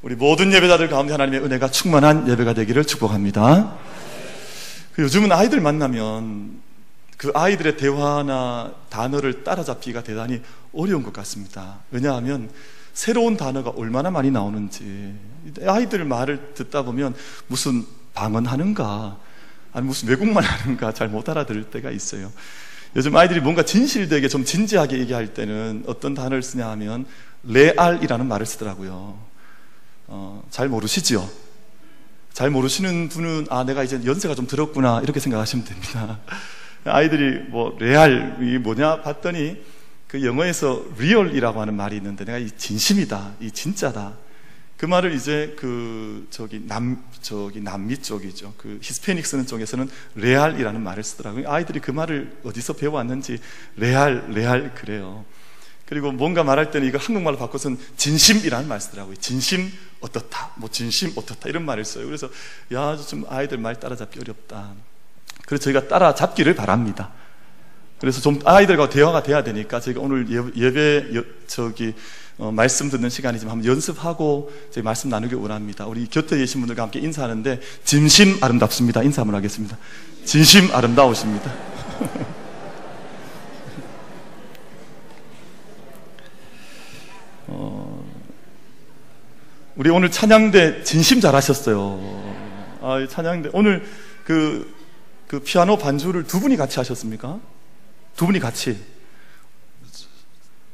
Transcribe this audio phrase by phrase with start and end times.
[0.00, 3.76] 우리 모든 예배자들 가운데 하나님의 은혜가 충만한 예배가 되기를 축복합니다.
[4.92, 6.60] 그 요즘은 아이들 만나면
[7.16, 10.40] 그 아이들의 대화나 단어를 따라잡기가 대단히
[10.72, 11.80] 어려운 것 같습니다.
[11.90, 12.48] 왜냐하면
[12.94, 15.14] 새로운 단어가 얼마나 많이 나오는지
[15.66, 17.14] 아이들 말을 듣다 보면
[17.48, 17.84] 무슨
[18.14, 19.16] 방언하는가
[19.72, 22.32] 아니 무슨 외국말 하는가 잘 못 알아들을 때가 있어요.
[22.94, 27.04] 요즘 아이들이 뭔가 진실되게 좀 진지하게 얘기할 때는 어떤 단어를 쓰냐 하면
[27.42, 29.27] 레알이라는 말을 쓰더라고요.
[30.08, 31.30] 어, 잘 모르시죠?
[32.32, 36.20] 잘 모르시는 분은 아 내가 이제 연세가 좀 들었구나 이렇게 생각하시면 됩니다.
[36.84, 39.62] 아이들이 뭐 레알 이 뭐냐 봤더니
[40.06, 44.14] 그 영어에서 real이라고 하는 말이 있는데 내가 이 진심이다, 이 진짜다.
[44.78, 48.54] 그 말을 이제 그 저기 남 저기 남미 쪽이죠.
[48.56, 51.50] 그 히스패닉 쓰는 쪽에서는 real이라는 말을 쓰더라고요.
[51.50, 53.38] 아이들이 그 말을 어디서 배워왔는지
[53.76, 55.24] 레알 레알 그래요.
[55.88, 59.16] 그리고 뭔가 말할 때는 이거 한국말로 바꿔서는 진심이라는 말 쓰더라고요.
[59.16, 62.04] 진심 어떻다, 뭐 진심 어떻다 이런 말을 써요.
[62.04, 62.28] 그래서
[62.72, 64.72] 야 좀 아이들 말 따라잡기 어렵다.
[65.46, 67.10] 그래서 저희가 따라잡기를 바랍니다.
[67.98, 71.94] 그래서 좀 아이들과 대화가 돼야 되니까 저희가 오늘 예배 저기
[72.36, 75.86] 어, 말씀 듣는 시간이지만 한번 연습하고 저희 말씀 나누기 원합니다.
[75.86, 79.02] 우리 곁에 계신 분들과 함께 인사하는데 진심 아름답습니다.
[79.02, 79.76] 인사 한번 하겠습니다.
[80.24, 81.50] 진심 아름다우십니다.
[89.78, 92.80] 우리 오늘 찬양대 진심 잘하셨어요.
[92.82, 93.86] 아, 찬양대 오늘
[94.24, 94.74] 그,
[95.28, 97.38] 그 피아노 반주를 두 분이 같이 하셨습니까?
[98.16, 98.76] 두 분이 같이.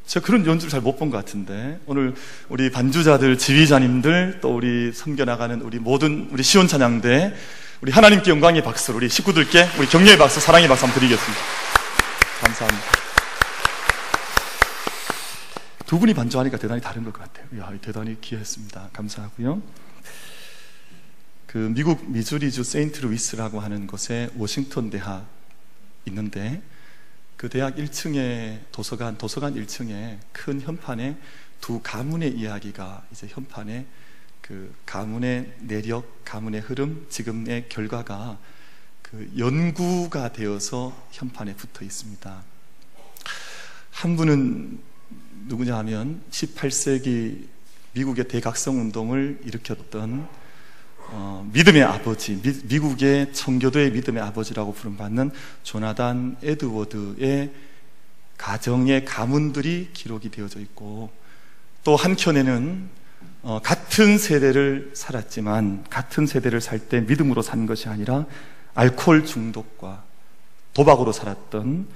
[0.06, 2.14] 제가 그런 연주를 잘 못 본 것 같은데 오늘
[2.48, 7.34] 우리 반주자들, 지휘자님들 또 우리 섬겨나가는 우리 모든 우리 시온 찬양대
[7.82, 11.42] 우리 하나님께 영광의 박수 우리 식구들께 우리 격려의 박수 사랑의 박수 한번 드리겠습니다.
[12.40, 13.13] 감사합니다.
[15.86, 17.46] 두 분이 반주하니까 대단히 다른 것 같아요.
[17.60, 18.90] 야, 대단히 귀했습니다.
[18.92, 19.62] 감사하고요.
[21.46, 25.26] 그 미국 미주리주 세인트 루이스라고 하는 곳에 워싱턴 대학
[26.06, 26.62] 있는데
[27.36, 31.18] 그 대학 1층에 도서관, 도서관 1층에 큰 현판에
[31.60, 33.86] 두 가문의 이야기가 이제 현판에
[34.40, 38.38] 그 가문의 내력, 가문의 흐름, 지금의 결과가
[39.02, 42.42] 그 연구가 되어서 현판에 붙어 있습니다.
[43.90, 44.93] 한 분은
[45.46, 47.44] 누구냐 하면 18세기
[47.92, 50.26] 미국의 대각성 운동을 일으켰던
[51.08, 55.30] 어, 믿음의 아버지, 미, 국의 청교도의 믿음의 아버지라고 부름받는
[55.62, 57.52] 조나단 에드워드의
[58.38, 61.10] 가정의 가문들이 기록이 되어져 있고
[61.84, 62.88] 또 한켠에는
[63.42, 68.24] 어, 같은 세대를 살았지만 같은 세대를 살 때 믿음으로 산 것이 아니라
[68.74, 70.02] 알코올 중독과
[70.72, 71.86] 도박으로 살았던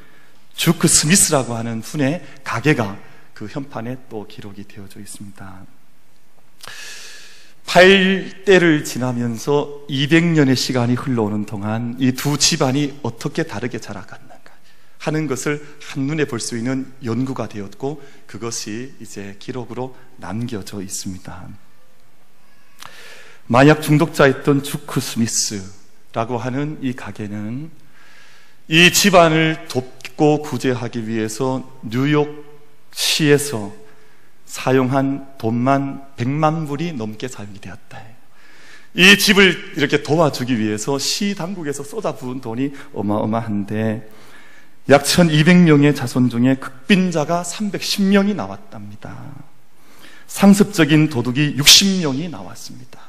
[0.55, 3.08] 주크 스미스라고 하는 분의 가게가
[3.39, 5.67] 그 현판에 또 기록이 되어져 있습니다.
[7.67, 14.51] 8대를 지나면서 200년의 시간이 흘러오는 동안 이 두 집안이 어떻게 다르게 자라갔는가
[14.99, 21.49] 하는 것을 한눈에 볼 수 있는 연구가 되었고 그것이 이제 기록으로 남겨져 있습니다.
[23.47, 27.71] 마약 중독자였던 주크 스미스라고 하는 이 가게는
[28.67, 32.48] 이 집안을 돕고 구제하기 위해서 뉴욕
[32.93, 33.73] 시에서
[34.47, 38.03] 사용한 돈만 100만 불이 넘게 사용이 되었다.
[38.95, 44.11] 이 집을 이렇게 도와주기 위해서 시 당국에서 쏟아부은 돈이 어마어마한데
[44.89, 49.17] 약 1200명의 자손 중에 극빈자가 310명이 나왔답니다.
[50.27, 53.01] 상습적인 도둑이 60명이 나왔습니다.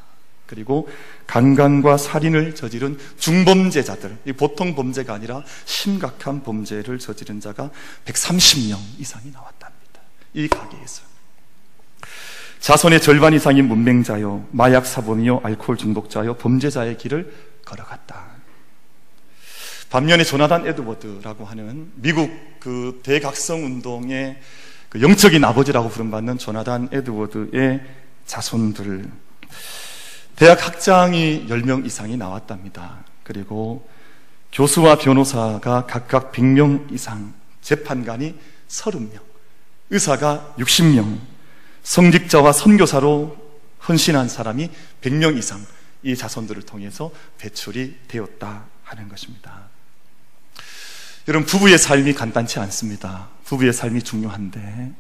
[0.46, 0.90] 그리고
[1.28, 7.69] 강간과 살인을 저지른 중범죄자들, 보통 범죄가 아니라 심각한 범죄를 저지른 자가
[8.06, 9.59] 130명 이상이 나왔답니다.
[10.34, 11.03] 이 가게에서.
[12.59, 17.34] 자손의 절반 이상이 문맹자요, 마약 사범이요, 알코올 중독자요, 범죄자의 길을
[17.66, 18.40] 걸어갔다.
[19.90, 22.29] 반면에 조나단 에드워드라고 하는 미국
[22.59, 24.40] 그 대각성 운동의
[24.90, 27.81] 그 영적인 아버지라고 부름받는 조나단 에드워드의
[28.25, 29.09] 자손들
[30.35, 33.03] 대학 학장이 10명 이상이 나왔답니다.
[33.23, 33.87] 그리고
[34.52, 38.35] 교수와 변호사가 각각 100명 이상, 재판관이
[38.67, 39.28] 30명,
[39.90, 41.20] 의사가 60명,
[41.84, 43.38] 성직자와 선교사로
[43.88, 44.70] 헌신한 사람이
[45.02, 45.66] 100명 이상
[46.03, 49.70] 이 자손들을 통해서 배출이 되었다 하는 것입니다.
[51.28, 53.30] 여러분, 부부의 삶이 간단치 않습니다.
[53.46, 54.91] 부부의 삶이 중요한데,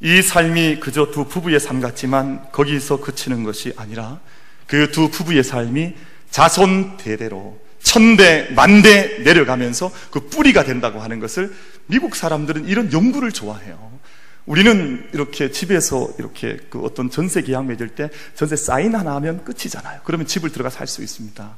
[0.00, 4.20] 이 삶이 그저 두 부부의 삶 같지만 거기서 그치는 것이 아니라
[4.66, 5.94] 그 두 부부의 삶이
[6.30, 11.52] 자손 대대로 천대, 만대 내려가면서 그 뿌리가 된다고 하는 것을
[11.86, 13.99] 미국 사람들은 이런 연구를 좋아해요.
[14.46, 20.00] 우리는 이렇게 집에서 이렇게 그 어떤 전세 계약 맺을 때 전세 사인 하나 하면 끝이잖아요.
[20.04, 21.56] 그러면 집을 들어가 살 수 있습니다.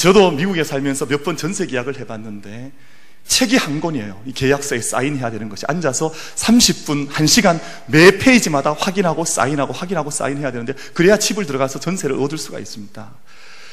[0.00, 2.72] 저도 미국에 살면서 몇 번 전세 계약을 해봤는데
[3.26, 4.22] 책이 한 권이에요.
[4.24, 10.74] 이 계약서에 사인해야 되는 것이 앉아서 30분, 1시간 매 페이지마다 확인하고 사인하고 확인하고 사인해야 되는데
[10.94, 13.12] 그래야 집을 들어가서 전세를 얻을 수가 있습니다.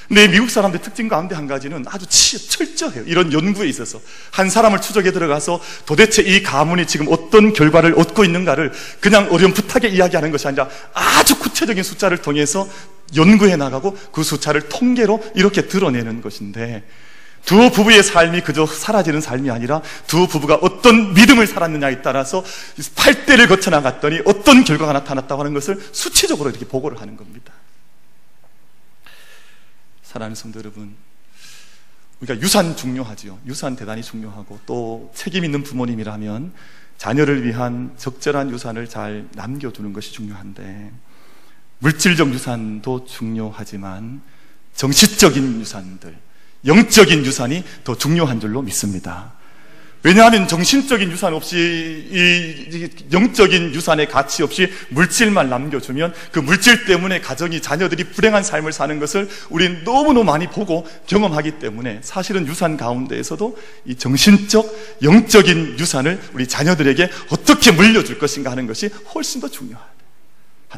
[0.08, 3.04] 근데 미국 사람들 특징 가운데 한 가지는 아주 철저해요.
[3.06, 4.02] 이런 연구에 있어서
[4.32, 10.32] 한 사람을 추적에 들어가서 도대체 이 가문이 지금 어떤 결과를 얻고 있는가를 그냥 어렴풋하게 이야기하는
[10.32, 12.68] 것이 아니라 아주 구체적인 숫자를 통해서
[13.16, 16.84] 연구해 나가고 그 숫자를 통계로 이렇게 드러내는 것인데
[17.46, 22.44] 두 부부의 삶이 그저 사라지는 삶이 아니라 두 부부가 어떤 믿음을 살았느냐에 따라서
[22.96, 27.54] 8대를 거쳐 나갔더니 어떤 결과가 나타났다고 하는 것을 수치적으로 이렇게 보고를 하는 겁니다.
[30.14, 30.94] 사랑하는 성도 여러분,
[32.20, 33.40] 우리가 유산 중요하지요.
[33.48, 36.54] 유산 대단히 중요하고 또 책임 있는 부모님이라면
[37.00, 40.92] 자녀를 위한 적절한 유산을 잘 남겨두는 것이 중요한데
[41.80, 44.22] 물질적 유산도 중요하지만
[44.76, 46.16] 정신적인 유산들,
[46.68, 49.34] 영적인 유산이 더 중요한 줄로 믿습니다.
[50.04, 51.56] 왜냐하면 정신적인 유산 없이
[52.12, 59.00] 이 영적인 유산의 가치 없이 물질만 남겨주면 그 물질 때문에 가정이 자녀들이 불행한 삶을 사는
[59.00, 66.48] 것을 우리는 너무너무 많이 보고 경험하기 때문에 사실은 유산 가운데에서도 이 정신적 영적인 유산을 우리
[66.48, 69.86] 자녀들에게 어떻게 물려줄 것인가 하는 것이 훨씬 더 중요한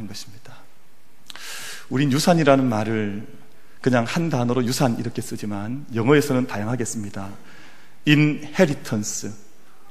[0.08, 0.54] 것입니다.
[1.90, 3.26] 우린 유산이라는 말을
[3.82, 7.55] 그냥 한 단어로 유산 이렇게 쓰지만 영어에서는 다양하겠습니다.
[8.08, 9.30] Inheritance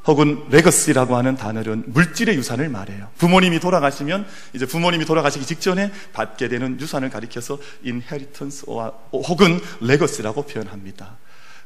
[0.07, 3.09] 혹은 legacy라고 하는 단어는 물질의 유산을 말해요.
[3.17, 8.67] 부모님이 돌아가시면 이제 부모님이 돌아가시기 직전에 받게 되는 유산을 가리켜서 inheritance
[9.13, 11.17] 혹은 legacy라고 표현합니다.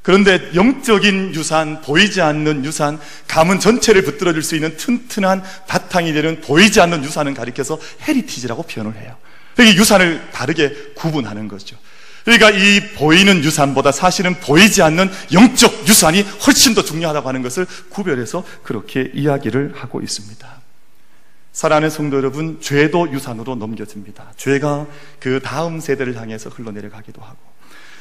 [0.02, 6.40] 그런데 영적인 유산, 보이지 않는 유산, 가문 전체를 붙들어 줄 수 있는 튼튼한 바탕이 되는
[6.40, 9.16] 보이지 않는 유산은 가리켜서 heritage라고 표현을 해요.
[9.58, 11.76] 여기 유산을 다르게 구분하는 거죠.
[12.28, 18.44] 그러니까 이 보이는 유산보다 사실은 보이지 않는 영적 유산이 훨씬 더 중요하다고 하는 것을 구별해서
[18.62, 20.46] 그렇게 이야기를 하고 있습니다.
[21.52, 24.32] 사랑하는 성도 여러분, 죄도 유산으로 넘겨집니다.
[24.36, 24.86] 죄가
[25.18, 27.38] 그 다음 세대를 향해서 흘러내려가기도 하고,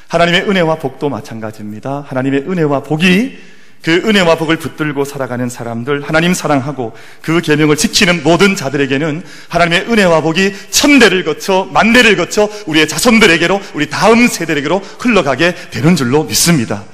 [0.08, 2.04] 하나님의 은혜와 복도 마찬가지입니다.
[2.06, 3.38] 하나님의 은혜와 복이
[3.82, 10.20] 그 은혜와 복을 붙들고 살아가는 사람들, 하나님 사랑하고 그 계명을 지키는 모든 자들에게는 하나님의 은혜와
[10.20, 16.84] 복이 천대를 거쳐 만대를 거쳐 우리의 자손들에게로 우리 다음 세대에게로 흘러가게 되는 줄로 믿습니다.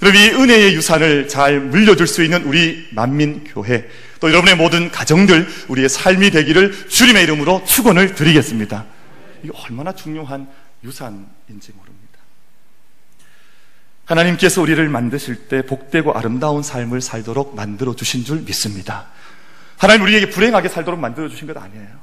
[0.00, 3.88] 그럼 이 은혜의 유산을 잘 물려줄 수 있는 우리 만민 교회
[4.18, 8.84] 또 여러분의 모든 가정들 우리의 삶이 되기를 주님의 이름으로 축원을 드리겠습니다.
[9.44, 10.48] 이게 얼마나 중요한
[10.82, 12.01] 유산인지 모릅니다.
[14.04, 19.08] 하나님께서 우리를 만드실 때 복되고 아름다운 삶을 살도록 만들어 주신 줄 믿습니다.
[19.76, 22.02] 하나님 우리에게 불행하게 살도록 만들어 주신 것 아니에요.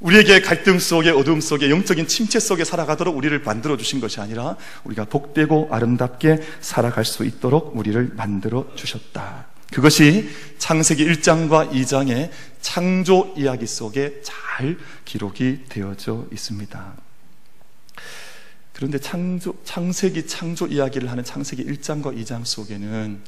[0.00, 5.06] 우리에게 갈등 속에 어둠 속에 영적인 침체 속에 살아가도록 우리를 만들어 주신 것이 아니라 우리가
[5.06, 9.46] 복되고 아름답게 살아갈 수 있도록 우리를 만들어 주셨다.
[9.72, 12.30] 그것이 창세기 1장과 2장의
[12.60, 17.07] 창조 이야기 속에 잘 기록이 되어져 있습니다.
[18.78, 23.20] 그런데 창조, 창세기 창조 이야기를 하는 창세기 1장과 2장 속에는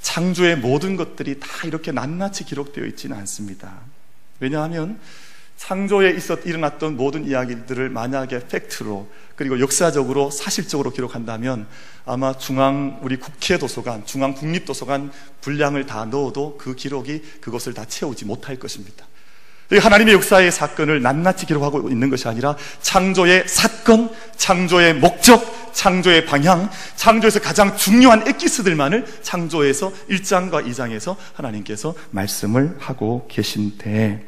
[0.00, 3.80] 창조의 모든 것들이 다 이렇게 낱낱이 기록되어 있지는 않습니다.
[4.38, 5.00] 왜냐하면
[5.56, 11.66] 창조에 있었 일어났던 모든 이야기들을 만약에 팩트로 그리고 역사적으로 사실적으로 기록한다면
[12.04, 17.84] 아마 중앙 우리 국회 도서관, 중앙 국립 도서관 분량을 다 넣어도 그 기록이 그것을 다
[17.86, 19.04] 채우지 못할 것입니다.
[19.70, 27.40] 하나님의 역사의 사건을 낱낱이 기록하고 있는 것이 아니라 창조의 사건, 창조의 목적, 창조의 방향, 창조에서
[27.40, 34.24] 가장 중요한 엑기스들만을 창조에서 1장과 2장에서 하나님께서 말씀을 하고 계신데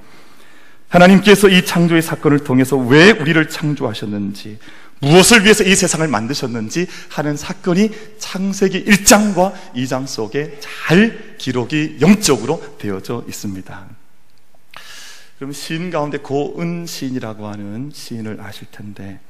[0.89, 4.59] 하나님께서 이 창조의 사건을 통해서 왜 우리를 창조하셨는지
[5.01, 13.25] 무엇을 위해서 이 세상을 만드셨는지 하는 사건이 창세기 1장과 2장 속에 잘 기록이 영적으로 되어져
[13.29, 13.87] 있습니다.
[15.39, 19.21] 그럼 시인 가운데 고은 시인이라고 하는 시인을 아실 텐데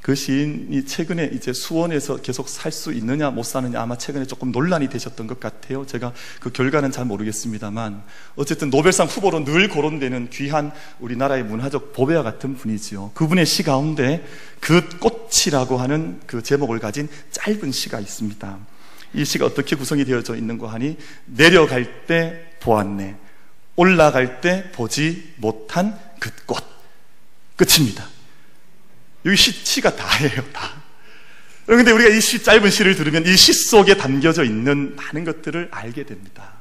[0.00, 4.88] 그 시인이 최근에 이제 수원에서 계속 살 수 있느냐 못 사느냐 아마 최근에 조금 논란이
[4.88, 5.84] 되셨던 것 같아요.
[5.84, 8.02] 제가 그 결과는 잘 모르겠습니다만
[8.36, 13.10] 어쨌든 노벨상 후보로 늘 거론되는 귀한 우리나라의 문화적 보배와 같은 분이지요.
[13.14, 14.24] 그분의 시 가운데
[14.60, 18.58] 그 꽃이라고 하는 그 제목을 가진 짧은 시가 있습니다.
[19.14, 23.16] 이 시가 어떻게 구성이 되어져 있는고 하니 내려갈 때 보았네.
[23.80, 26.62] 올라갈 때 보지 못한 그 꽃.
[27.56, 28.06] 끝입니다.
[29.24, 30.82] 여기 시, 시가 다예요, 다.
[31.64, 36.04] 그런데 우리가 이 시, 짧은 시를 들으면 이 시 속에 담겨져 있는 많은 것들을 알게
[36.04, 36.60] 됩니다.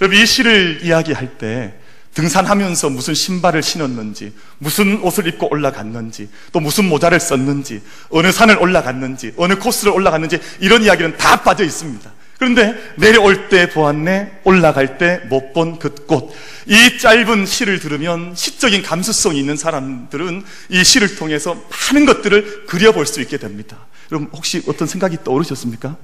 [0.00, 1.74] 여러분, 이 시를 이야기할 때
[2.14, 9.34] 등산하면서 무슨 신발을 신었는지, 무슨 옷을 입고 올라갔는지, 또 무슨 모자를 썼는지, 어느 산을 올라갔는지,
[9.36, 12.12] 어느 코스를 올라갔는지, 이런 이야기는 다 빠져 있습니다.
[12.38, 16.32] 그런데 내려올 때 보았네, 올라갈 때 못 본 그 꽃.
[16.66, 21.56] 이 짧은 시를 들으면 시적인 감수성이 있는 사람들은 이 시를 통해서
[21.92, 23.86] 많은 것들을 그려볼 수 있게 됩니다.
[24.12, 25.96] 여러분, 혹시 어떤 생각이 떠오르셨습니까?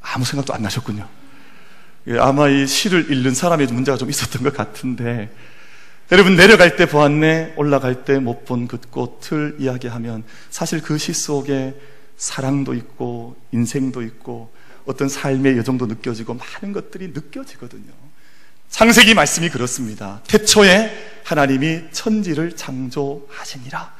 [0.00, 1.08] 아무 생각도 안 나셨군요.
[2.08, 5.30] 예, 아마 이 시를 읽는 사람의 문제가 좀 있었던 것 같은데
[6.12, 11.74] 여러분 내려갈 때 보았네 올라갈 때 못 본 그 꽃을 이야기하면 사실 그 시 속에
[12.18, 14.52] 사랑도 있고 인생도 있고
[14.86, 17.92] 어떤 삶의 여정도 느껴지고 많은 것들이 느껴지거든요
[18.68, 23.94] 창세기 말씀이 그렇습니다 태초에 하나님이 천지를 창조하시니라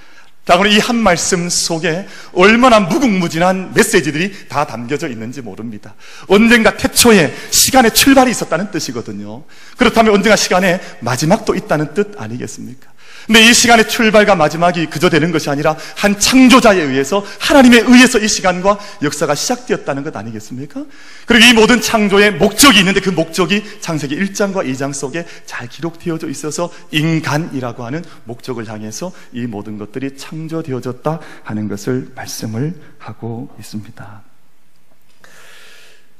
[0.46, 5.94] 라고는 이한 말씀 속에 얼마나 무궁무진한 메시지들이 다 담겨져 있는지 모릅니다.
[6.28, 9.44] 언젠가 태초에 시간의 출발이 있었다는 뜻이거든요.
[9.78, 12.92] 그렇다면 언젠가 시간에 마지막도 있다는 뜻 아니겠습니까?
[13.26, 18.28] 근데 이 시간의 출발과 마지막이 그저 되는 것이 아니라 한 창조자에 의해서 하나님에 의해서 이
[18.28, 20.84] 시간과 역사가 시작되었다는 것 아니겠습니까?
[21.26, 26.70] 그리고 이 모든 창조의 목적이 있는데 그 목적이 창세기 1장과 2장 속에 잘 기록되어져 있어서
[26.90, 34.22] 인간이라고 하는 목적을 향해서 이 모든 것들이 창조되어졌다 하는 것을 말씀을 하고 있습니다.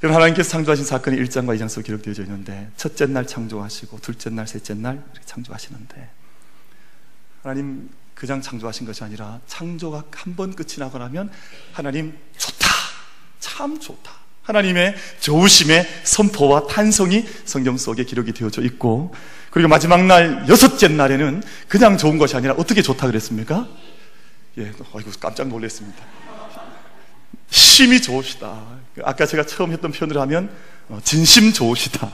[0.03, 4.73] 여러분 하나님께서 창조하신 사건이 1장과 2장 속에 기록되어져 있는데 첫째 날 창조하시고 둘째 날, 셋째
[4.73, 6.14] 날 창조하시는데
[7.49, 11.29] 하나님 그냥 창조하신 것이 아니라 창조가 한 번 끝이 나고 나면
[11.73, 12.67] 하나님 좋다.
[13.39, 14.11] 참 좋다.
[14.41, 19.13] 하나님의 좋으심의 선포와 탄성이 성경 속에 기록이 되어져 있고
[19.51, 23.67] 그리고 마지막 날 여섯째 날에는 그냥 좋은 것이 아니라 어떻게 좋다 그랬습니까?
[24.57, 26.03] 예, 아이고 깜짝 놀랐습니다.
[27.51, 28.59] 심이 좋으시다.
[29.03, 30.49] 아까 제가 처음 했던 표현을 하면
[30.89, 32.11] 어, 진심 좋으시다.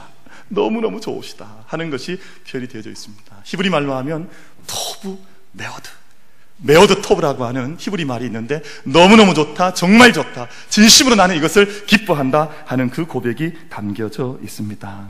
[0.51, 3.35] 너무너무 좋으시다 하는 것이 표현이 되어져 있습니다.
[3.43, 4.29] 히브리 말로 하면
[4.67, 5.17] טוב
[5.53, 5.89] מאד.
[6.63, 12.89] מאד טוב라고 하는 히브리 말이 있는데 너무너무 좋다, 정말 좋다, 진심으로 나는 이것을 기뻐한다 하는
[12.89, 15.07] 그 고백이 담겨져 있습니다.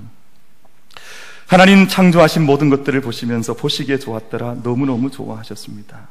[1.48, 6.08] 하나님 창조하신 모든 것들을 보시면서 보시기에 좋았더라 너무너무 좋아하셨습니다.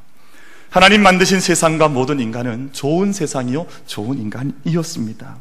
[0.69, 5.39] 하나님 만드신 세상과 모든 인간은 좋은 세상이요, 좋은 인간이었습니다.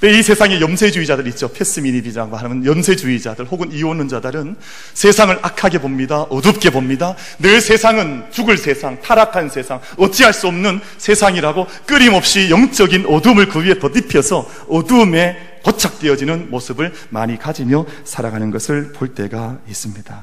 [0.00, 1.52] 네, 이 세상에 염세주의자들 있죠.
[1.52, 4.56] 패스미니비라고 하는 염세주의자들 혹은 이혼론자들은
[4.94, 6.22] 세상을 악하게 봅니다.
[6.22, 7.14] 어둡게 봅니다.
[7.38, 13.78] 늘 세상은 죽을 세상, 타락한 세상, 어찌할 수 없는 세상이라고 끊임없이 영적인 어둠을 그 위에
[13.78, 20.22] 덧입혀서 어둠에 고착되어지는 모습을 많이 가지며 살아가는 것을 볼 때가 있습니다.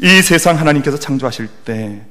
[0.00, 2.02] 이 세상 하나님께서 창조하실 때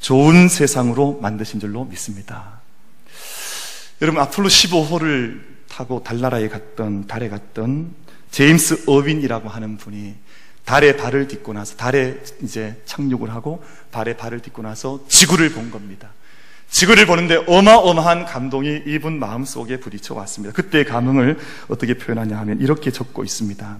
[0.00, 2.59] 좋은 세상으로 만드신 줄로 믿습니다.
[4.02, 7.94] 여러분 아폴로 15호를 타고 달나라에 갔던 달에 갔던
[8.30, 10.14] 제임스 어윈이라고 하는 분이
[10.64, 16.12] 달에 발을 딛고 나서 달에 이제 착륙을 하고 달에 발을 딛고 나서 지구를 본 겁니다.
[16.70, 20.54] 지구를 보는데 어마어마한 감동이 이분 마음속에 부딪혀 왔습니다.
[20.54, 21.38] 그때의 감흥을
[21.68, 23.78] 어떻게 표현하냐 하면 이렇게 적고 있습니다.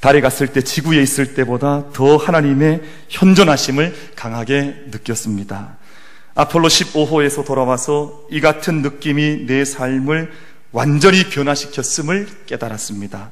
[0.00, 5.76] 달에 갔을 때 지구에 있을 때보다 더 하나님의 현존하심을 강하게 느꼈습니다.
[6.38, 10.30] 아폴로 15호에서 돌아와서 이 같은 느낌이 내 삶을
[10.70, 13.30] 완전히 변화시켰음을 깨달았습니다.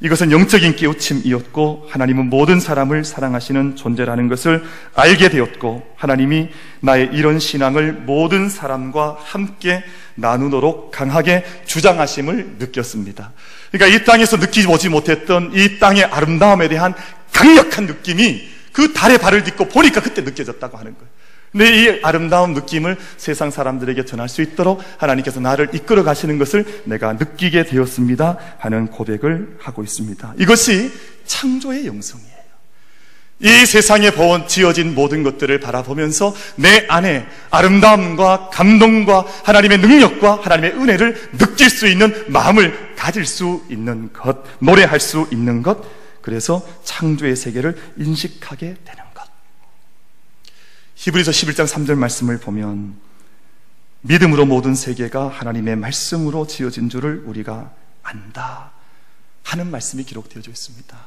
[0.00, 4.64] 이것은 영적인 깨우침이었고 하나님은 모든 사람을 사랑하시는 존재라는 것을
[4.94, 6.48] 알게 되었고 하나님이
[6.80, 13.32] 나의 이런 신앙을 모든 사람과 함께 나누도록 강하게 주장하심을 느꼈습니다.
[13.72, 16.94] 그러니까 이 땅에서 느끼지 못했던 이 땅의 아름다움에 대한
[17.30, 21.17] 강력한 느낌이 그 달에 발을 딛고 보니까 그때 느껴졌다고 하는 거예요.
[21.52, 27.14] 근데 이 아름다운 느낌을 세상 사람들에게 전할 수 있도록 하나님께서 나를 이끌어 가시는 것을 내가
[27.14, 28.38] 느끼게 되었습니다.
[28.58, 30.34] 하는 고백을 하고 있습니다.
[30.38, 30.92] 이것이
[31.24, 32.38] 창조의 영성이에요.
[33.40, 34.10] 이 세상에
[34.48, 42.12] 지어진 모든 것들을 바라보면서 내 안에 아름다움과 감동과 하나님의 능력과 하나님의 은혜를 느낄 수 있는
[42.26, 45.78] 마음을 가질 수 있는 것, 노래할 수 있는 것,
[46.20, 49.07] 그래서 창조의 세계를 인식하게 되는
[50.98, 52.96] 히브리서 11장 3절 말씀을 보면
[54.00, 58.72] 믿음으로 모든 세계가 하나님의 말씀으로 지어진 줄을 우리가 안다
[59.44, 60.98] 하는 말씀이 기록되어져 있습니다.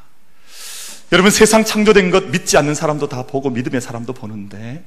[1.12, 4.86] 여러분 세상 창조된 것 믿지 않는 사람도 다 보고 믿음의 사람도 보는데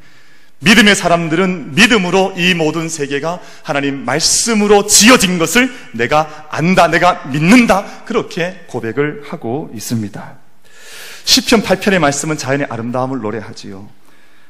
[0.61, 8.65] 믿음의 사람들은 믿음으로 이 모든 세계가 하나님 말씀으로 지어진 것을 내가 안다, 내가 믿는다 그렇게
[8.69, 10.39] 고백을 하고 있습니다.
[11.25, 14.04] 시편 8편의 말씀은 자연의 아름다움을 노래하지요.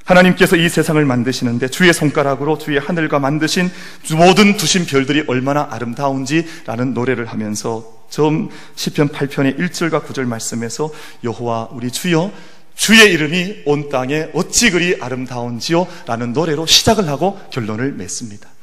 [0.05, 3.71] 하나님께서 이 세상을 만드시는데 주의 손가락으로 주의 하늘과 만드신
[4.17, 10.91] 모든 두신 별들이 얼마나 아름다운지라는 노래를 하면서 처음 시편 8편의 1절과 9절 말씀에서
[11.25, 12.31] 여호와 우리 주여
[12.75, 18.54] 주의 이름이 온 땅에 어찌 그리 아름다운지요 라는 노래로 시작을 하고 결론을 맺습니다.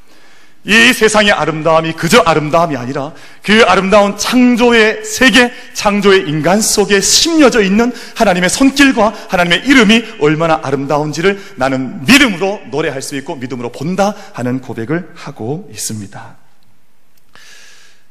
[0.64, 7.92] 이 세상의 아름다움이 그저 아름다움이 아니라 그 아름다운 창조의 세계, 창조의 인간 속에 심려져 있는
[8.16, 15.12] 하나님의 손길과 하나님의 이름이 얼마나 아름다운지를 나는 믿음으로 노래할 수 있고 믿음으로 본다 하는 고백을
[15.16, 16.38] 하고 있습니다.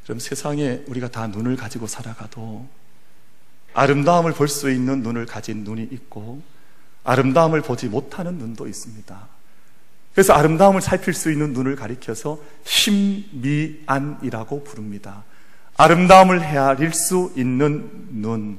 [0.05, 2.67] 그럼 세상에 우리가 다 눈을 가지고 살아가도
[3.75, 6.43] 아름다움을 볼 수 있는 눈을 가진 눈이 있고
[7.05, 9.29] 아름다움을 보지 못하는 눈도 있습니다.
[10.15, 15.23] 그래서 아름다움을 살필 수 있는 눈을 가리켜서 심미안이라고 부릅니다.
[15.77, 18.59] 아름다움을 헤아릴 수 있는 눈.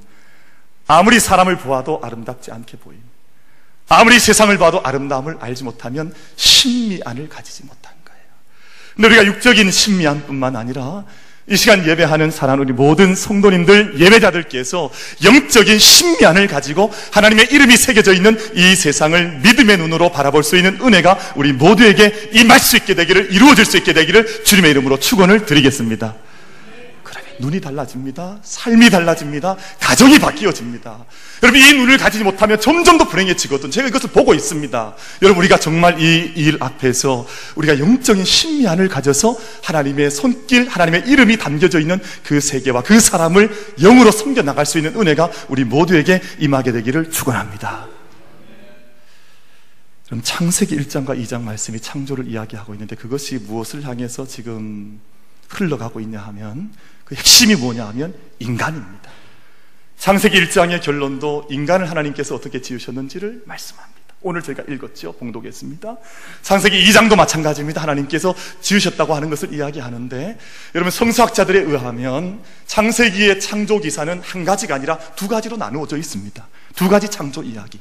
[0.87, 2.99] 아무리 사람을 보아도 아름답지 않게 보임.
[3.89, 8.23] 아무리 세상을 봐도 아름다움을 알지 못하면 심미안을 가지지 못한 거예요.
[8.95, 11.05] 근데 우리가 육적인 심미안뿐만 아니라
[11.47, 14.91] 이 시간 예배하는 사랑하는 우리 모든 성도님들 예배자들께서
[15.23, 21.33] 영적인 신미안을 가지고 하나님의 이름이 새겨져 있는 이 세상을 믿음의 눈으로 바라볼 수 있는 은혜가
[21.35, 26.15] 우리 모두에게 임할 수 있게 되기를 이루어질 수 있게 되기를 주님의 이름으로 축원을 드리겠습니다.
[27.41, 28.37] 눈이 달라집니다.
[28.43, 29.57] 삶이 달라집니다.
[29.79, 31.05] 가정이 바뀌어집니다.
[31.43, 33.71] 여러분, 이 눈을 가지지 못하면 점점 더 불행해지거든.
[33.71, 34.95] 제가 이것을 보고 있습니다.
[35.23, 41.79] 여러분, 우리가 정말 이 일 앞에서 우리가 영적인 신미안을 가져서 하나님의 손길, 하나님의 이름이 담겨져
[41.79, 47.11] 있는 그 세계와 그 사람을 영으로 섬겨 나갈 수 있는 은혜가 우리 모두에게 임하게 되기를
[47.11, 47.87] 축원합니다.
[50.05, 54.99] 그럼 창세기 1장과 2장 말씀이 창조를 이야기하고 있는데 그것이 무엇을 향해서 지금
[55.47, 56.71] 흘러가고 있냐 하면
[57.05, 59.09] 그 핵심이 뭐냐 하면 인간입니다.
[60.01, 64.01] 창세기 1장의 결론도 인간을 하나님께서 어떻게 지으셨는지를 말씀합니다.
[64.23, 65.11] 오늘 저희가 읽었죠.
[65.11, 65.95] 봉독했습니다.
[66.41, 67.83] 창세기 2장도 마찬가지입니다.
[67.83, 70.39] 하나님께서 지으셨다고 하는 것을 이야기하는데
[70.73, 76.47] 여러분 성서학자들에 의하면 창세기의 창조 기사는 한 가지가 아니라 두 가지로 나누어져 있습니다.
[76.75, 77.79] 두 가지 창조 이야기.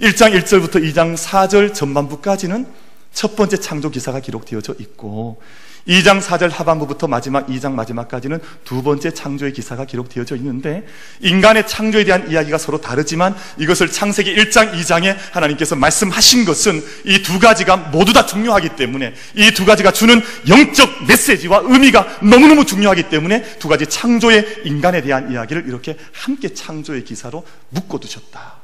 [0.00, 2.64] 1장 1절부터 2장 4절 전반부까지는
[3.12, 5.42] 첫 번째 창조 기사가 기록되어져 있고
[5.88, 10.86] 2장 4절 하반부부터 마지막 2장 마지막까지는 두 번째 창조의 기사가 기록되어져 있는데
[11.20, 17.38] 인간의 창조에 대한 이야기가 서로 다르지만 이것을 창세기 1장 2장에 하나님께서 말씀하신 것은 이 두
[17.38, 23.58] 가지가 모두 다 중요하기 때문에 이 두 가지가 주는 영적 메시지와 의미가 너무너무 중요하기 때문에
[23.58, 28.56] 두 가지 창조의 인간에 대한 이야기를 이렇게 함께 창조의 기사로 묶어 두셨다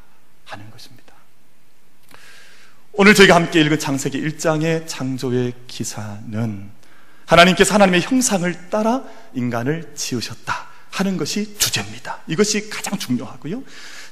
[0.45, 1.15] 하는 것입니다.
[2.93, 6.82] 오늘 저희가 함께 읽은 창세기 1장의 창조의 기사는
[7.33, 9.03] 하나님께서 하나님의 형상을 따라
[9.35, 12.19] 인간을 지으셨다 하는 것이 주제입니다.
[12.27, 13.63] 이것이 가장 중요하고요.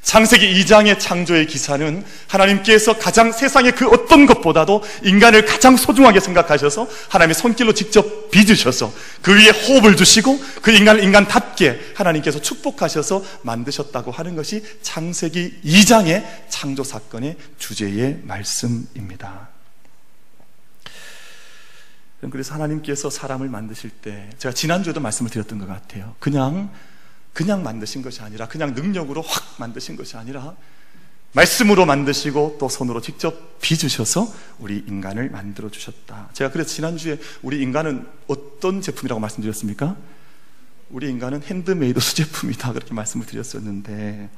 [0.03, 7.35] 창세기 2장의 창조의 기사는 하나님께서 가장 세상의 그 어떤 것보다도 인간을 가장 소중하게 생각하셔서 하나님의
[7.35, 14.65] 손길로 직접 빚으셔서 그 위에 호흡을 주시고 그 인간을 인간답게 하나님께서 축복하셔서 만드셨다고 하는 것이
[14.81, 19.50] 창세기 2장의 창조 사건의 주제의 말씀입니다.
[22.29, 26.15] 그래서 하나님께서 사람을 만드실 때 제가 지난주에도 말씀을 드렸던 것 같아요.
[26.19, 26.71] 그냥
[27.33, 30.55] 그냥 만드신 것이 아니라 그냥 능력으로 확 만드신 것이 아니라
[31.33, 36.29] 말씀으로 만드시고 또 손으로 직접 빚으셔서 우리 인간을 만들어 주셨다.
[36.33, 39.97] 제가 그래서 지난주에 우리 인간은 어떤 제품이라고 말씀드렸습니까?
[40.91, 44.29] 우리 인간은 핸드메이드 수제품이다 그렇게 말씀을 드렸었는데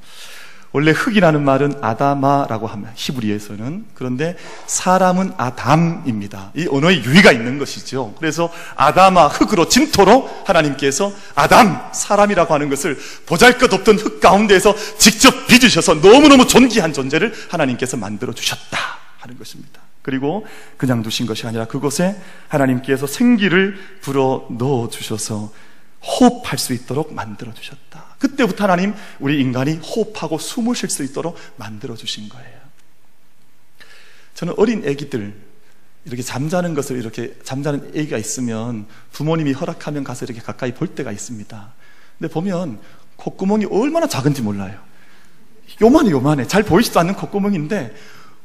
[0.72, 2.92] 원래 흙이라는 말은 אדמה라고 합니다.
[2.96, 3.84] 히브리에서는.
[3.94, 6.50] 그런데 사람은 아담입니다.
[6.56, 8.14] 이 언어의 유의가 있는 것이죠.
[8.18, 15.46] 그래서 아다마, 흙으로 진토로 하나님께서 아담, 사람이라고 하는 것을 보잘 것 없던 흙 가운데에서 직접
[15.46, 18.78] 빚으셔서 너무너무 존귀한 존재를 하나님께서 만들어 주셨다
[19.18, 19.82] 하는 것입니다.
[20.00, 20.46] 그리고
[20.78, 22.16] 그냥 두신 것이 아니라 그곳에
[22.48, 25.52] 하나님께서 생기를 불어 넣어 주셔서
[26.02, 27.91] 호흡할 수 있도록 만들어 주셨다.
[28.22, 32.62] 그때부터 하나님 우리 인간이 호흡하고 숨을 쉴 수 있도록 만들어 주신 거예요.
[34.34, 35.34] 저는 어린 아기들
[36.04, 41.72] 이렇게 잠자는 것을 이렇게 잠자는 아기가 있으면 부모님이 허락하면 가서 이렇게 가까이 볼 때가 있습니다.
[42.18, 42.78] 근데 보면
[43.16, 44.80] 콧구멍이 얼마나 작은지 몰라요.
[45.80, 47.94] 요만해 요만해 잘 보이지도 않는 콧구멍인데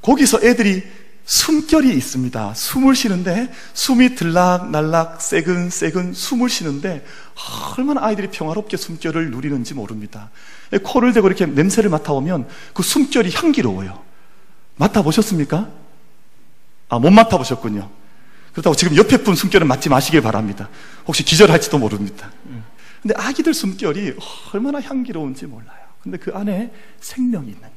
[0.01, 0.83] 거기서 애들이
[1.27, 2.53] 숨결이 있습니다.
[2.53, 7.05] 숨을 쉬는데 숨이 들락날락 새근새근 숨을 쉬는데
[7.77, 10.31] 얼마나 아이들이 평화롭게 숨결을 누리는지 모릅니다.
[10.83, 14.01] 코를 대고 이렇게 냄새를 맡아오면 그 숨결이 향기로워요.
[14.77, 15.69] 맡아보셨습니까?
[16.87, 17.89] 아, 못 맡아보셨군요.
[18.53, 20.69] 그렇다고 지금 옆에 분 숨결은 맡지 마시길 바랍니다.
[21.05, 22.31] 혹시 기절할지도 모릅니다.
[23.01, 24.15] 근데 아기들 숨결이
[24.53, 25.77] 얼마나 향기로운지 몰라요.
[26.01, 27.76] 근데 그 안에 생명이 있는.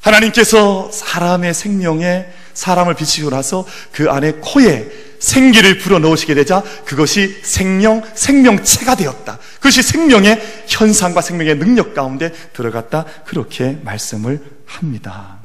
[0.00, 8.02] 하나님께서 사람의 생명에 사람을 비치고 나서 그 안에 코에 생기를 불어 넣으시게 되자 그것이 생명,
[8.14, 9.38] 생명체가 되었다.
[9.56, 13.04] 그것이 생명의 현상과 생명의 능력 가운데 들어갔다.
[13.26, 15.38] 그렇게 말씀을 합니다.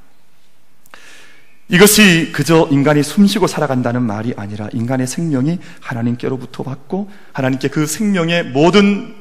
[1.69, 9.15] 이것이 그저 인간이 숨쉬고 살아간다는 말이 아니라 인간의 생명이 하나님께로부터 받고 하나님께 그 생명의 모든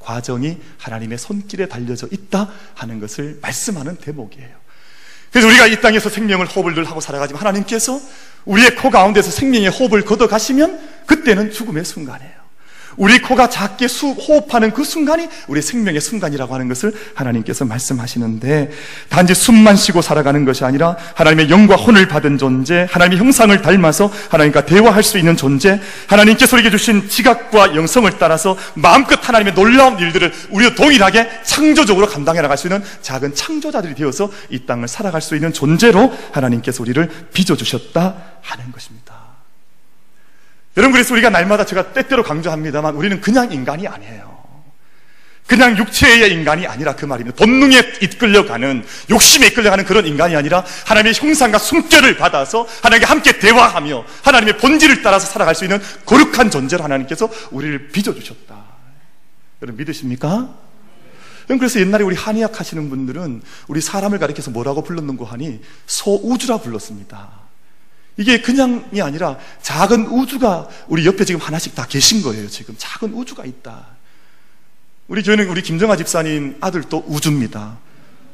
[0.00, 4.63] 과정이 하나님의 손길에 달려져 있다 하는 것을 말씀하는 대목이에요.
[5.34, 8.00] 그래서 우리가 이 땅에서 생명을 호흡을 늘 하고 살아가지만 하나님께서
[8.44, 12.43] 우리의 코 가운데서 생명의 호흡을 걷어 가시면 그때는 죽음의 순간이에요.
[12.96, 18.70] 우리 코가 작게 수, 호흡하는 그 순간이 우리 생명의 순간이라고 하는 것을 하나님께서 말씀하시는데
[19.08, 24.64] 단지 숨만 쉬고 살아가는 것이 아니라 하나님의 영과 혼을 받은 존재, 하나님의 형상을 닮아서 하나님과
[24.66, 30.74] 대화할 수 있는 존재, 하나님께서 우리에게 주신 지각과 영성을 따라서 마음껏 하나님의 놀라운 일들을 우리도
[30.74, 36.12] 동일하게 창조적으로 감당해 나갈 수 있는 작은 창조자들이 되어서 이 땅을 살아갈 수 있는 존재로
[36.32, 39.03] 하나님께서 우리를 빚어주셨다 하는 것입니다.
[40.76, 44.34] 여러분 그래서 우리가 날마다 제가 때때로 강조합니다만 우리는 그냥 인간이 아니에요.
[45.46, 47.36] 그냥 육체의 인간이 아니라 그 말입니다.
[47.36, 54.56] 본능에 이끌려가는 욕심에 이끌려가는 그런 인간이 아니라 하나님의 형상과 숨결을 받아서 하나님과 함께 대화하며 하나님의
[54.56, 58.56] 본질을 따라서 살아갈 수 있는 거룩한 존재로 하나님께서 우리를 빚어주셨다.
[59.62, 60.54] 여러분 믿으십니까?
[61.46, 67.43] 그래서 옛날에 우리 한의학 하시는 분들은 우리 사람을 가리켜서 뭐라고 불렀는고 하니 소우주라 불렀습니다.
[68.16, 72.48] 이게 그냥이 아니라 작은 우주가 우리 옆에 지금 하나씩 다 계신 거예요.
[72.48, 73.86] 지금 작은 우주가 있다.
[75.08, 77.78] 우리 교회는 우리 김정아 집사님 아들도 우주입니다.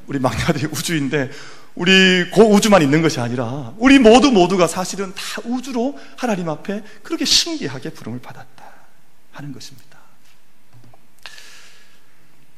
[0.06, 1.30] 우리 막내 아들이 우주인데
[1.74, 7.24] 우리 그 우주만 있는 것이 아니라 우리 모두 모두가 사실은 다 우주로 하나님 앞에 그렇게
[7.24, 8.64] 신기하게 부름을 받았다
[9.32, 9.98] 하는 것입니다.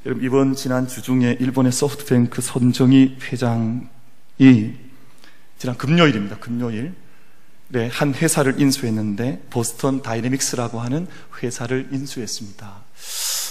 [0.05, 3.87] 여러분 이번 지난 주 중에 일본의 소프트뱅크 손정희 회장이
[5.59, 6.39] 지난 금요일입니다.
[6.39, 7.02] 금요일 네,
[7.91, 11.07] 한 회사를 인수했는데 보스턴 다이내믹스라고 하는
[11.43, 12.83] 회사를 인수했습니다.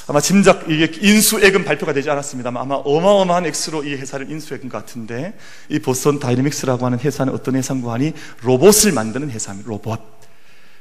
[0.08, 5.38] 아마 짐작 이게 인수액은 발표가 되지 않았습니다만 아마 어마어마한 액수로 이 회사를 인수했던 것 같은데
[5.70, 9.70] 이 보스턴 다이내믹스라고 하는 회사는 어떤 회사인가 하니 로봇을 만드는 회사입니다.
[9.70, 10.02] 로봇.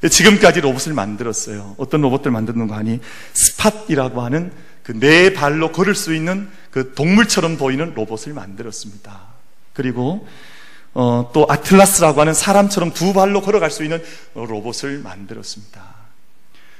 [0.09, 1.74] 지금까지 로봇을 만들었어요.
[1.76, 3.00] 어떤 로봇들 만드는가 하니
[3.35, 9.20] 스팟이라고 하는 그 네 발로 걸을 수 있는 그 동물처럼 보이는 로봇을 만들었습니다.
[9.72, 10.26] 그리고
[10.94, 14.03] 어, 또 아틀라스라고 하는 사람처럼 두 발로 걸어갈 수 있는
[14.35, 16.00] 로봇을 만들었습니다.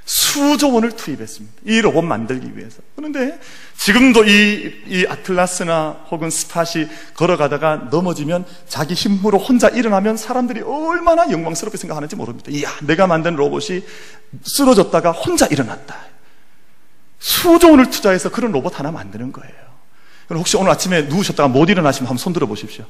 [0.03, 1.61] 수조 원을 투입했습니다.
[1.65, 2.81] 이 로봇 만들기 위해서.
[2.95, 3.39] 그런데
[3.77, 11.77] 지금도 이, 이 아틀라스나 혹은 스팟이 걸어가다가 넘어지면 자기 힘으로 혼자 일어나면 사람들이 얼마나 영광스럽게
[11.77, 12.51] 생각하는지 모릅니다.
[12.51, 13.83] 이야, 내가 만든 로봇이
[14.43, 15.95] 쓰러졌다가 혼자 일어났다.
[17.19, 19.53] 수조 원을 투자해서 그런 로봇 하나 만드는 거예요.
[20.31, 22.85] 혹시 오늘 아침에 누우셨다가 못 일어나시면 한번 손 들어 보십시오.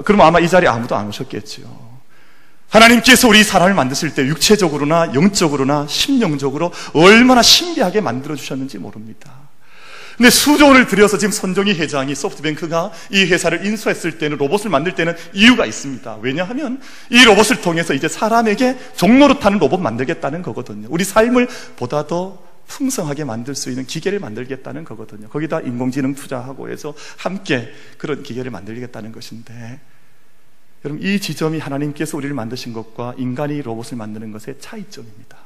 [0.00, 1.92] 그러면 아마 이 자리에 아무도 안 오셨겠지요.
[2.70, 9.30] 하나님께서 우리 사람을 만드실 때 육체적으로나 영적으로나 심령적으로 얼마나 신비하게 만들어 주셨는지 모릅니다.
[10.16, 15.66] 근데 수조원을 들여서 지금 선정희 회장이 소프트뱅크가 이 회사를 인수했을 때는 로봇을 만들 때는 이유가
[15.66, 16.18] 있습니다.
[16.22, 20.86] 왜냐하면 이 로봇을 통해서 이제 사람에게 종로로 타는 로봇 만들겠다는 거거든요.
[20.90, 22.38] 우리 삶을 보다 더
[22.72, 25.28] 풍성하게 만들 수 있는 기계를 만들겠다는 거거든요.
[25.28, 29.80] 거기다 인공지능 투자하고 해서 함께 그런 기계를 만들겠다는 것인데
[30.84, 35.36] 여러분 이 지점이 하나님께서 우리를 만드신 것과 인간이 로봇을 만드는 것의 차이점입니다.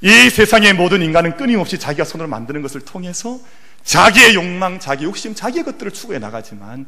[0.00, 3.38] 이 세상의 모든 인간은 끊임없이 자기가 손으로 만드는 것을 통해서
[3.84, 6.86] 자기의 욕망, 자기 욕심, 자기의 것들을 추구해 나가지만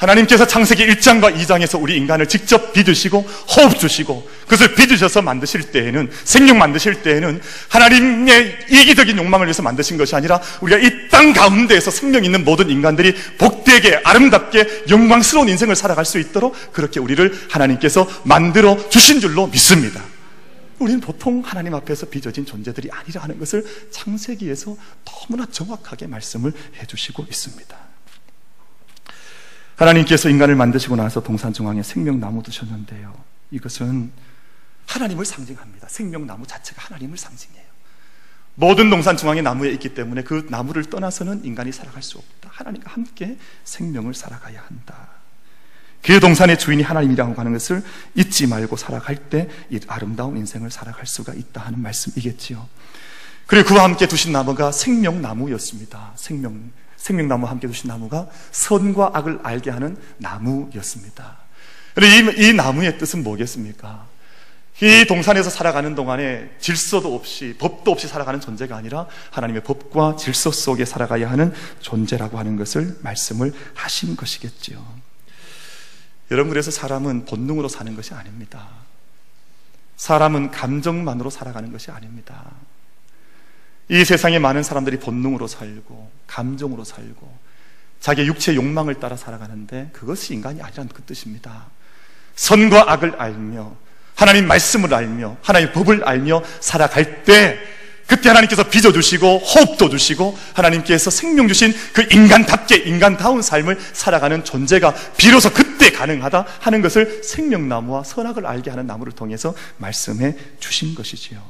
[0.00, 6.58] 하나님께서 창세기 1장과 2장에서 우리 인간을 직접 빚으시고 호흡 주시고 그것을 빚으셔서 만드실 때에는 생명
[6.58, 12.44] 만드실 때에는 하나님의 이기적인 욕망을 위해서 만드신 것이 아니라 우리가 이 땅 가운데에서 생명 있는
[12.44, 19.46] 모든 인간들이 복되게 아름답게 영광스러운 인생을 살아갈 수 있도록 그렇게 우리를 하나님께서 만들어 주신 줄로
[19.48, 20.02] 믿습니다.
[20.78, 27.89] 우리는 보통 하나님 앞에서 빚어진 존재들이 아니라 하는 것을 창세기에서 너무나 정확하게 말씀을 해주시고 있습니다.
[29.80, 33.14] 하나님께서 인간을 만드시고 나서 동산 중앙에 생명나무 두셨는데요.
[33.50, 34.10] 이것은
[34.86, 35.88] 하나님을 상징합니다.
[35.88, 37.64] 생명나무 자체가 하나님을 상징해요.
[38.56, 42.50] 모든 동산 중앙에 나무에 있기 때문에 그 나무를 떠나서는 인간이 살아갈 수 없다.
[42.52, 45.08] 하나님과 함께 생명을 살아가야 한다.
[46.02, 47.82] 그 동산의 주인이 하나님이라고 하는 것을
[48.14, 52.68] 잊지 말고 살아갈 때 이 아름다운 인생을 살아갈 수가 있다 하는 말씀이겠지요.
[53.46, 56.12] 그리고 그와 함께 두신 나무가 생명나무였습니다.
[56.16, 61.38] 생명 생명나무와 함께 두신 나무가 선과 악을 알게 하는 나무였습니다.
[61.98, 64.06] 이, 이 나무의 뜻은 뭐겠습니까?
[64.82, 70.84] 이 동산에서 살아가는 동안에 질서도 없이 법도 없이 살아가는 존재가 아니라 하나님의 법과 질서 속에
[70.84, 74.82] 살아가야 하는 존재라고 하는 것을 말씀을 하신 것이겠지요.
[76.30, 78.68] 여러분 그래서 사람은 본능으로 사는 것이 아닙니다.
[79.96, 82.44] 사람은 감정만으로 살아가는 것이 아닙니다.
[83.90, 87.38] 이 세상에 많은 사람들이 본능으로 살고 감정으로 살고
[88.00, 91.66] 자기의 육체 욕망을 따라 살아가는데 그것이 인간이 아니라는 그 뜻입니다.
[92.36, 93.76] 선과 악을 알며
[94.14, 97.58] 하나님 말씀을 알며 하나님 법을 알며 살아갈 때
[98.06, 104.94] 그때 하나님께서 빚어 주시고 호흡도 주시고 하나님께서 생명 주신 그 인간답게 인간다운 삶을 살아가는 존재가
[105.16, 111.40] 비로소 그때 가능하다 하는 것을 생명나무와 선악을 알게 하는 나무를 통해서 말씀해 주신 것이지요.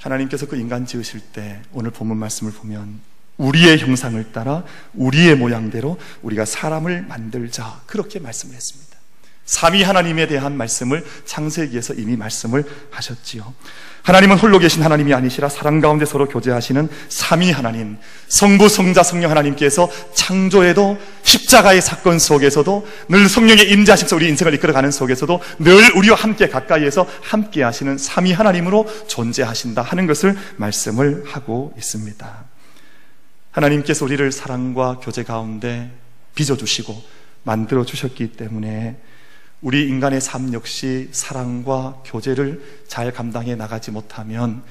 [0.00, 4.64] 하나님께서 그 인간 지으실 때 오늘 본문 말씀을 보면 우리의 형상을 따라
[4.94, 8.92] 우리의 모양대로 우리가 사람을 만들자 그렇게 말씀을 했습니다.
[9.44, 13.52] 삼위 하나님에 대한 말씀을 창세기에서 이미 말씀을 하셨지요.
[14.02, 19.88] 하나님은 홀로 계신 하나님이 아니시라 사랑 가운데 서로 교제하시는 삼위 하나님, 성부, 성자, 성령 하나님께서
[20.14, 27.06] 창조에도 십자가의 사건 속에서도 늘 성령의 임자하심서 우리 인생을 이끌어가는 속에서도 늘 우리와 함께 가까이에서
[27.22, 32.51] 함께 하시는 삼위 하나님으로 존재하신다 하는 것을 말씀을 하고 있습니다.
[33.52, 35.90] 하나님께서 우리를 사랑과 교제 가운데
[36.34, 37.02] 빚어주시고
[37.44, 38.96] 만들어 주셨기 때문에
[39.60, 44.62] 우리 인간의 삶 역시 사랑과 교제를 잘 감당해 나가지 못하면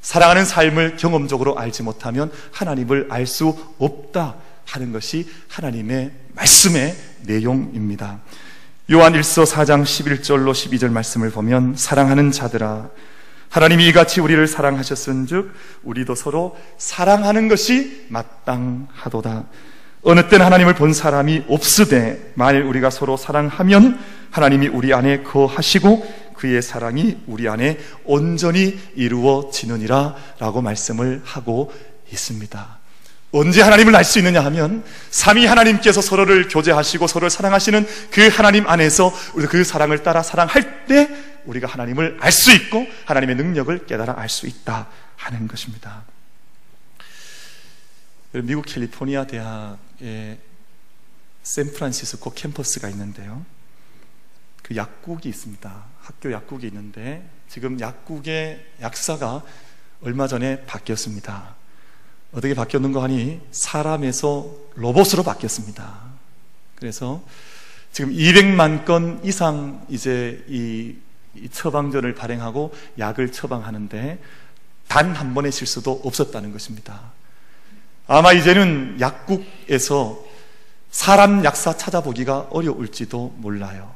[0.00, 8.20] 사랑하는 삶을 경험적으로 알지 못하면 하나님을 알 수 없다 하는 것이 하나님의 말씀의 내용입니다.
[8.92, 12.90] 요한 1서 4장 11절로 12절 말씀을 보면 사랑하는 자들아
[13.50, 19.44] 하나님이 이같이 우리를 사랑하셨은즉 우리도 서로 사랑하는 것이 마땅하도다.
[20.02, 23.98] 어느 땐 하나님을 본 사람이 없으되 만일 우리가 서로 사랑하면
[24.30, 31.72] 하나님이 우리 안에 거하시고 그의 사랑이 우리 안에 온전히 이루어지느니라 라고 말씀을 하고
[32.12, 32.78] 있습니다.
[33.32, 39.12] 언제 하나님을 알 수 있느냐 하면 삼위 하나님께서 서로를 교제하시고 서로를 사랑하시는 그 하나님 안에서
[39.34, 41.08] 우리가 그 사랑을 따라 사랑할 때
[41.46, 46.04] 우리가 하나님을 알 수 있고 하나님의 능력을 깨달아 알 수 있다 하는 것입니다.
[48.32, 50.38] 미국 캘리포니아 대학의
[51.42, 53.44] 샌프란시스코 캠퍼스가 있는데요.
[54.62, 55.84] 그 약국이 있습니다.
[56.00, 59.42] 학교 약국이 있는데 지금 약국의 약사가
[60.02, 61.56] 얼마 전에 바뀌었습니다.
[62.32, 66.10] 어떻게 바뀌었는가 하니 사람에서 로봇으로 바뀌었습니다.
[66.76, 67.22] 그래서
[67.92, 70.96] 지금 200만 건 이상 이제 이, 이
[71.52, 74.18] 처방전을 발행하고 약을 처방하는데
[74.88, 77.12] 단 한 번의 실수도 없었다는 것입니다.
[78.08, 80.18] 아마 이제는 약국에서
[80.90, 83.94] 사람 약사 찾아보기가 어려울지도 몰라요.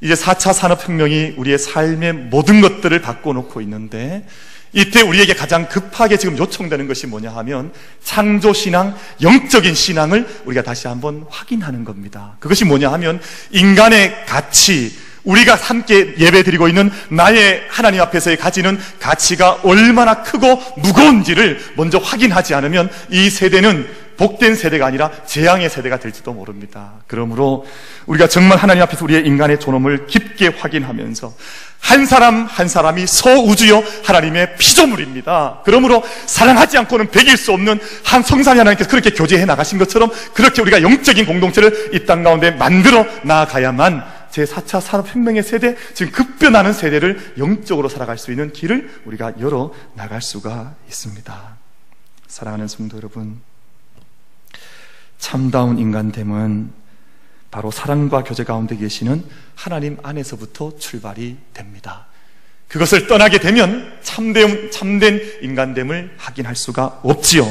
[0.00, 4.26] 이제 4차 산업혁명이 우리의 삶의 모든 것들을 바꿔놓고 있는데
[4.72, 11.24] 이때 우리에게 가장 급하게 지금 요청되는 것이 뭐냐 하면 창조신앙, 영적인 신앙을 우리가 다시 한번
[11.30, 12.36] 확인하는 겁니다.
[12.40, 14.92] 그것이 뭐냐 하면 인간의 가치,
[15.28, 22.54] 우리가 함께 예배 드리고 있는 나의 하나님 앞에서의 가지는 가치가 얼마나 크고 무거운지를 먼저 확인하지
[22.54, 26.94] 않으면 이 세대는 복된 세대가 아니라 재앙의 세대가 될지도 모릅니다.
[27.06, 27.66] 그러므로
[28.06, 31.32] 우리가 정말 하나님 앞에서 우리의 인간의 존엄을 깊게 확인하면서
[31.80, 35.60] 한 사람 한 사람이 소우주여 하나님의 피조물입니다.
[35.64, 40.82] 그러므로 사랑하지 않고는 배길 수 없는 한 성산이 하나님께서 그렇게 교제해 나가신 것처럼 그렇게 우리가
[40.82, 48.18] 영적인 공동체를 이 땅 가운데 만들어 나아가야만 제4차 산업혁명의 세대, 지금 급변하는 세대를 영적으로 살아갈
[48.18, 51.56] 수 있는 길을 우리가 열어 나갈 수가 있습니다.
[52.26, 53.40] 사랑하는 성도 여러분,
[55.18, 56.70] 참다운 인간됨은
[57.50, 59.24] 바로 사랑과 교제 가운데 계시는
[59.54, 62.06] 하나님 안에서부터 출발이 됩니다.
[62.68, 67.46] 그것을 떠나게 되면 참된, 참된 인간됨을 확인할 수가 없지요.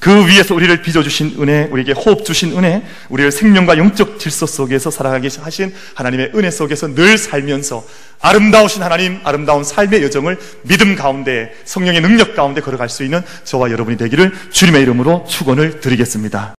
[0.00, 5.28] 그 위에서 우리를 빚어주신 은혜, 우리에게 호흡 주신 은혜, 우리를 생명과 영적 질서 속에서 살아가게
[5.40, 7.84] 하신 하나님의 은혜 속에서 늘 살면서
[8.20, 13.98] 아름다우신 하나님, 아름다운 삶의 여정을 믿음 가운데, 성령의 능력 가운데 걸어갈 수 있는 저와 여러분이
[13.98, 16.54] 되기를 주님의 이름으로 축원을 드리겠습니다.